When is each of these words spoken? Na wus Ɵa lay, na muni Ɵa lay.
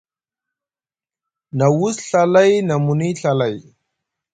Na 1.57 1.65
wus 1.75 1.97
Ɵa 2.09 2.21
lay, 2.33 2.51
na 2.67 2.73
muni 2.85 3.09
Ɵa 3.21 3.31
lay. 3.39 3.57